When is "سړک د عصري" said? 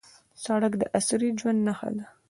0.43-1.29